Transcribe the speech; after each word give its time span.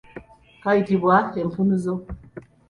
Kayitibwa 0.61 1.15
empumuzo. 1.41 1.93